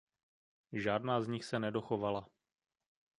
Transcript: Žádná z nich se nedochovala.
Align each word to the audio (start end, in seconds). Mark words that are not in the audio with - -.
Žádná 0.73 1.21
z 1.21 1.27
nich 1.27 1.45
se 1.45 1.59
nedochovala. 1.59 2.27